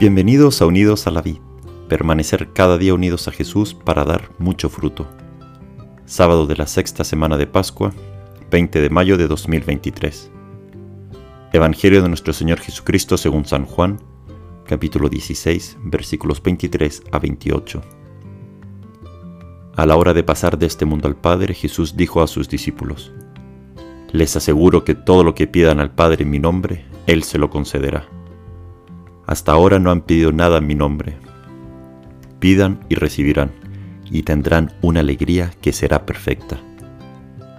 [0.00, 1.40] Bienvenidos a Unidos a la Vid,
[1.86, 5.06] permanecer cada día unidos a Jesús para dar mucho fruto.
[6.06, 7.92] Sábado de la sexta semana de Pascua,
[8.50, 10.30] 20 de mayo de 2023.
[11.52, 14.00] Evangelio de nuestro Señor Jesucristo según San Juan,
[14.64, 17.82] capítulo 16, versículos 23 a 28.
[19.76, 23.12] A la hora de pasar de este mundo al Padre, Jesús dijo a sus discípulos,
[24.12, 27.50] Les aseguro que todo lo que pidan al Padre en mi nombre, Él se lo
[27.50, 28.08] concederá.
[29.30, 31.16] Hasta ahora no han pedido nada en mi nombre.
[32.40, 33.52] Pidan y recibirán,
[34.10, 36.58] y tendrán una alegría que será perfecta.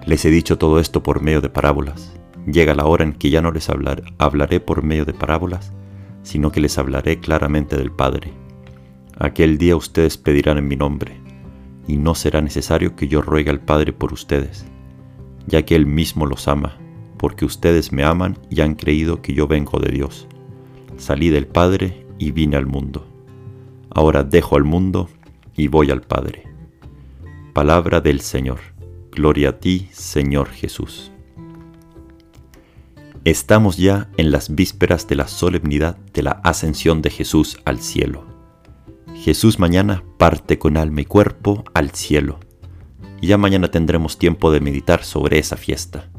[0.06, 2.14] Les he dicho todo esto por medio de parábolas.
[2.46, 5.72] Llega la hora en que ya no les hablaré por medio de parábolas,
[6.24, 8.34] sino que les hablaré claramente del Padre.
[9.18, 11.22] Aquel día ustedes pedirán en mi nombre,
[11.88, 14.66] y no será necesario que yo ruegue al Padre por ustedes,
[15.48, 16.78] ya que Él mismo los ama,
[17.18, 20.28] porque ustedes me aman y han creído que yo vengo de Dios
[21.02, 23.08] salí del Padre y vine al mundo.
[23.90, 25.10] Ahora dejo al mundo
[25.56, 26.44] y voy al Padre.
[27.54, 28.60] Palabra del Señor.
[29.12, 31.12] Gloria a ti, Señor Jesús.
[33.26, 38.24] Estamos ya en las vísperas de la solemnidad de la ascensión de Jesús al cielo.
[39.16, 42.40] Jesús mañana parte con alma y cuerpo al cielo.
[43.22, 46.10] Ya mañana tendremos tiempo de meditar sobre esa fiesta.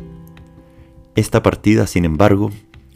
[1.14, 2.50] Esta partida, sin embargo,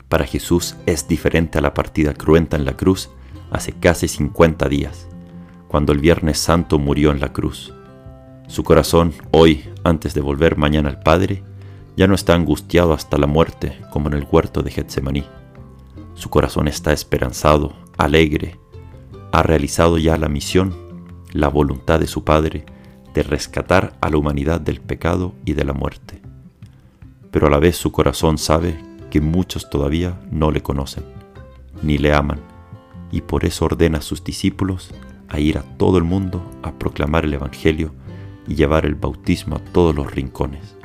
[0.08, 3.10] para Jesús es diferente a la partida cruenta en la cruz
[3.50, 5.08] hace casi 50 días,
[5.68, 7.72] cuando el Viernes Santo murió en la cruz.
[8.46, 11.42] Su corazón, hoy, antes de volver mañana al Padre,
[11.96, 15.24] ya no está angustiado hasta la muerte como en el huerto de Getsemaní.
[16.14, 18.58] Su corazón está esperanzado, alegre,
[19.32, 20.74] ha realizado ya la misión,
[21.32, 22.64] la voluntad de su Padre
[23.12, 26.20] de rescatar a la humanidad del pecado y de la muerte.
[27.30, 31.04] Pero a la vez su corazón sabe que muchos todavía no le conocen,
[31.82, 32.40] ni le aman,
[33.10, 34.90] y por eso ordena a sus discípulos
[35.28, 37.92] a ir a todo el mundo a proclamar el Evangelio
[38.46, 40.76] y llevar el bautismo a todos los rincones.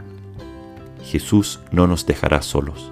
[1.03, 2.91] Jesús no nos dejará solos.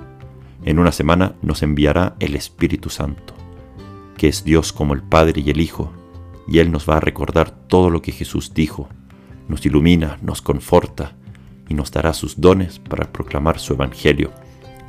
[0.65, 3.33] En una semana nos enviará el Espíritu Santo,
[4.17, 5.91] que es Dios como el Padre y el Hijo,
[6.47, 8.89] y Él nos va a recordar todo lo que Jesús dijo,
[9.47, 11.13] nos ilumina, nos conforta
[11.67, 14.31] y nos dará sus dones para proclamar su Evangelio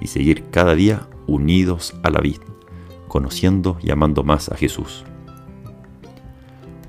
[0.01, 2.45] y seguir cada día unidos a la vida,
[3.09, 5.05] conociendo y amando más a Jesús.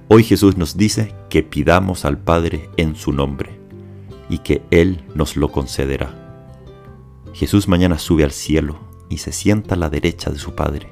[0.08, 3.60] Hoy Jesús nos dice que pidamos al Padre en su nombre
[4.30, 6.18] y que Él nos lo concederá.
[7.34, 8.80] Jesús mañana sube al cielo
[9.10, 10.90] y se sienta a la derecha de su Padre.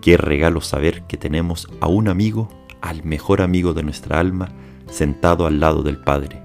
[0.00, 2.48] Qué regalo saber que tenemos a un amigo,
[2.80, 4.52] al mejor amigo de nuestra alma,
[4.90, 6.42] sentado al lado del Padre.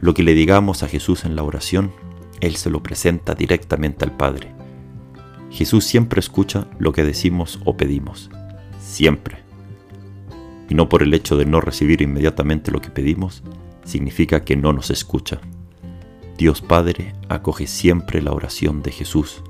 [0.00, 1.92] Lo que le digamos a Jesús en la oración
[2.44, 4.54] él se lo presenta directamente al Padre.
[5.50, 8.30] Jesús siempre escucha lo que decimos o pedimos,
[8.78, 9.38] siempre.
[10.68, 13.42] Y no por el hecho de no recibir inmediatamente lo que pedimos,
[13.84, 15.40] significa que no nos escucha.
[16.36, 19.42] Dios Padre acoge siempre la oración de Jesús,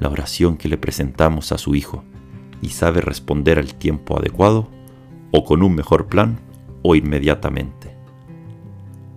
[0.00, 2.02] la oración que le presentamos a su Hijo,
[2.60, 4.68] y sabe responder al tiempo adecuado,
[5.30, 6.40] o con un mejor plan,
[6.82, 7.94] o inmediatamente.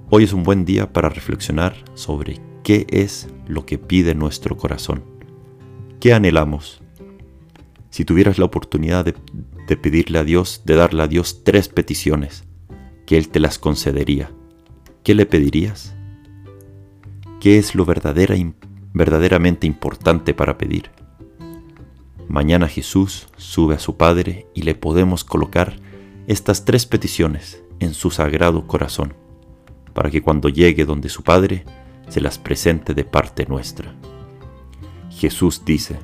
[0.10, 5.02] Hoy es un buen día para reflexionar sobre ¿Qué es lo que pide nuestro corazón?
[6.02, 6.82] ¿Qué anhelamos?
[7.92, 12.44] Si tuvieras la oportunidad de, pedirle a Dios, de darle a Dios tres peticiones,
[13.06, 14.32] que Él te las concedería,
[15.06, 15.96] ¿qué le pedirías?
[17.40, 18.36] ¿Qué es lo verdadera,
[18.92, 20.92] verdaderamente importante para pedir?
[22.28, 25.80] Mañana Jesús sube a su Padre y le podemos colocar
[26.28, 29.14] estas tres peticiones en su sagrado corazón,
[29.94, 31.64] para que cuando llegue donde su Padre,
[32.10, 33.94] se las presente de parte nuestra.
[35.10, 35.98] Jesús dice,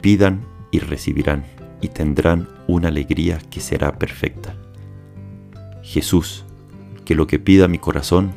[0.00, 1.44] pidan y recibirán
[1.80, 4.54] y tendrán una alegría que será perfecta.
[5.82, 6.44] Jesús,
[7.04, 8.32] que lo que pida mi corazón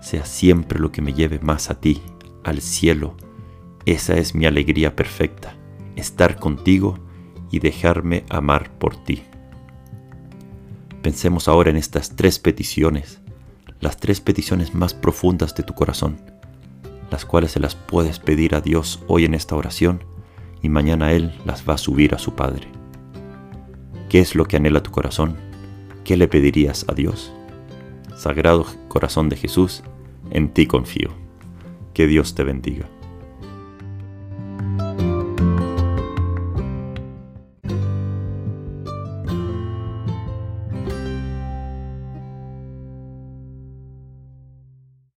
[0.00, 2.02] sea siempre lo que me lleve más a ti,
[2.44, 3.16] al cielo.
[3.86, 5.54] Esa es mi alegría perfecta,
[5.96, 6.98] estar contigo
[7.50, 9.22] y dejarme amar por ti.
[11.02, 13.20] Pensemos ahora en estas tres peticiones,
[13.80, 16.35] las tres peticiones más profundas de tu corazón
[17.10, 20.04] las cuales se las puedes pedir a Dios hoy en esta oración
[20.62, 22.68] y mañana Él las va a subir a su Padre.
[24.08, 25.36] ¿Qué es lo que anhela tu corazón?
[26.04, 27.32] ¿Qué le pedirías a Dios?
[28.16, 29.82] Sagrado corazón de Jesús,
[30.30, 31.10] en ti confío.
[31.92, 32.88] Que Dios te bendiga.